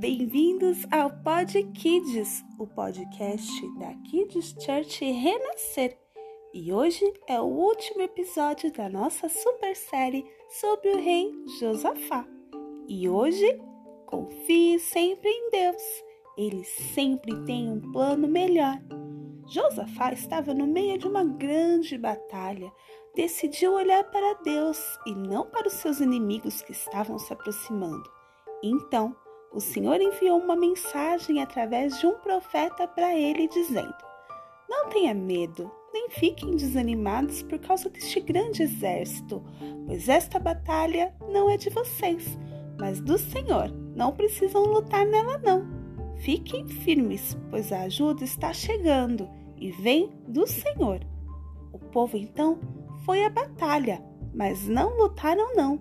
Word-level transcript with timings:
Bem-vindos 0.00 0.86
ao 0.90 1.10
Pod 1.10 1.62
Kids, 1.74 2.42
o 2.58 2.66
podcast 2.66 3.52
da 3.78 3.92
Kids 4.08 4.56
Church 4.58 5.04
Renascer. 5.04 5.98
E 6.54 6.72
hoje 6.72 7.04
é 7.28 7.38
o 7.38 7.44
último 7.44 8.00
episódio 8.00 8.72
da 8.72 8.88
nossa 8.88 9.28
super 9.28 9.76
série 9.76 10.24
sobre 10.48 10.88
o 10.88 10.96
rei 10.96 11.30
Josafá. 11.58 12.26
E 12.88 13.10
hoje, 13.10 13.60
confie 14.06 14.78
sempre 14.78 15.28
em 15.28 15.50
Deus. 15.50 15.82
Ele 16.38 16.64
sempre 16.64 17.36
tem 17.44 17.70
um 17.70 17.92
plano 17.92 18.26
melhor. 18.26 18.80
Josafá 19.48 20.14
estava 20.14 20.54
no 20.54 20.66
meio 20.66 20.96
de 20.96 21.06
uma 21.06 21.24
grande 21.24 21.98
batalha. 21.98 22.72
Decidiu 23.14 23.74
olhar 23.74 24.04
para 24.04 24.40
Deus 24.42 24.82
e 25.04 25.14
não 25.14 25.44
para 25.44 25.68
os 25.68 25.74
seus 25.74 26.00
inimigos 26.00 26.62
que 26.62 26.72
estavam 26.72 27.18
se 27.18 27.30
aproximando. 27.34 28.10
Então, 28.62 29.14
o 29.52 29.60
Senhor 29.60 30.00
enviou 30.00 30.38
uma 30.38 30.54
mensagem 30.54 31.42
através 31.42 31.98
de 31.98 32.06
um 32.06 32.18
profeta 32.18 32.86
para 32.86 33.14
ele, 33.14 33.48
dizendo: 33.48 33.94
Não 34.68 34.88
tenha 34.88 35.12
medo, 35.12 35.70
nem 35.92 36.08
fiquem 36.08 36.56
desanimados 36.56 37.42
por 37.42 37.58
causa 37.58 37.90
deste 37.90 38.20
grande 38.20 38.62
exército, 38.62 39.42
pois 39.86 40.08
esta 40.08 40.38
batalha 40.38 41.14
não 41.32 41.50
é 41.50 41.56
de 41.56 41.68
vocês, 41.70 42.38
mas 42.78 43.00
do 43.00 43.18
Senhor. 43.18 43.70
Não 43.94 44.12
precisam 44.12 44.62
lutar 44.62 45.04
nela, 45.04 45.38
não. 45.38 45.66
Fiquem 46.18 46.68
firmes, 46.68 47.36
pois 47.50 47.72
a 47.72 47.82
ajuda 47.82 48.24
está 48.24 48.52
chegando 48.52 49.28
e 49.56 49.72
vem 49.72 50.10
do 50.28 50.46
Senhor. 50.46 51.00
O 51.72 51.78
povo 51.78 52.16
então 52.16 52.60
foi 53.04 53.24
à 53.24 53.28
batalha, 53.28 54.02
mas 54.32 54.68
não 54.68 54.96
lutaram 54.96 55.54
não. 55.56 55.78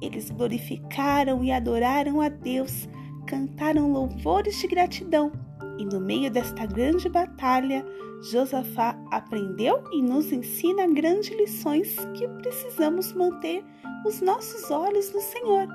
Eles 0.00 0.30
glorificaram 0.30 1.44
e 1.44 1.52
adoraram 1.52 2.20
a 2.20 2.28
Deus, 2.30 2.88
cantaram 3.30 3.92
louvores 3.92 4.58
de 4.58 4.66
gratidão. 4.66 5.30
E 5.78 5.84
no 5.84 6.00
meio 6.00 6.28
desta 6.30 6.66
grande 6.66 7.08
batalha, 7.08 7.86
Josafá 8.22 9.00
aprendeu 9.10 9.84
e 9.92 10.02
nos 10.02 10.32
ensina 10.32 10.86
grandes 10.88 11.30
lições 11.30 11.94
que 12.14 12.26
precisamos 12.42 13.12
manter 13.12 13.64
os 14.04 14.20
nossos 14.20 14.68
olhos 14.70 15.12
no 15.12 15.20
Senhor, 15.20 15.68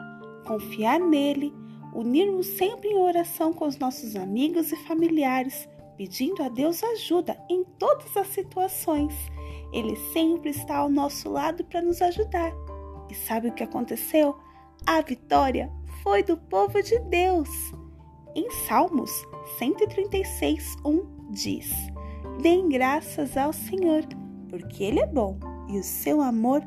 confiar 0.45 0.99
nele, 0.99 1.53
unirmos 1.93 2.45
sempre 2.45 2.89
em 2.89 2.97
oração 2.97 3.53
com 3.53 3.65
os 3.65 3.77
nossos 3.77 4.17
amigos 4.17 4.71
e 4.73 4.75
familiares, 4.75 5.67
pedindo 5.97 6.43
a 6.43 6.49
Deus 6.49 6.83
ajuda 6.83 7.37
em 7.49 7.63
todas 7.79 8.17
as 8.17 8.27
situações. 8.27 9.13
Ele 9.71 9.95
sempre 10.11 10.49
está 10.49 10.77
ao 10.77 10.89
nosso 10.89 11.29
lado 11.29 11.63
para 11.63 11.81
nos 11.81 12.01
ajudar. 12.01 12.51
E 13.09 13.15
sabe 13.15 13.47
o 13.47 13.53
que 13.53 13.63
aconteceu? 13.63 14.35
A 14.85 15.01
vitória 15.01 15.71
foi 16.05 16.21
do 16.21 16.37
povo 16.37 16.83
de 16.83 16.99
Deus. 16.99 17.49
Em 18.35 18.47
Salmos 18.67 19.11
136, 19.57 20.75
1 20.85 21.31
diz: 21.31 21.67
Deem 22.43 22.69
graças 22.69 23.35
ao 23.35 23.51
Senhor, 23.51 24.03
porque 24.47 24.83
Ele 24.83 24.99
é 24.99 25.07
bom 25.07 25.39
e 25.67 25.79
o 25.79 25.83
seu 25.83 26.21
amor 26.21 26.61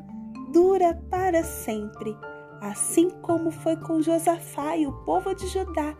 dura 0.51 0.93
para 1.09 1.41
sempre. 1.41 2.13
Assim 2.59 3.09
como 3.21 3.49
foi 3.49 3.77
com 3.77 4.01
Josafá 4.01 4.75
e 4.75 4.85
o 4.85 4.91
povo 5.05 5.33
de 5.33 5.47
Judá 5.47 5.95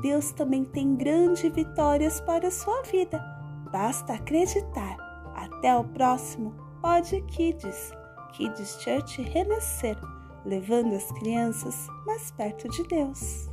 Deus 0.00 0.30
também 0.30 0.64
tem 0.64 0.94
grandes 0.94 1.50
vitórias 1.52 2.20
para 2.20 2.46
a 2.46 2.52
sua 2.52 2.82
vida. 2.82 3.18
Basta 3.72 4.12
acreditar. 4.12 4.96
Até 5.34 5.76
o 5.76 5.82
próximo 5.82 6.54
Pod 6.80 7.20
Kids, 7.22 7.92
Kids 8.32 8.78
Church 8.80 9.20
Renascer, 9.22 9.98
levando 10.46 10.94
as 10.94 11.10
crianças 11.12 11.88
mais 12.06 12.30
perto 12.30 12.68
de 12.68 12.84
Deus. 12.84 13.48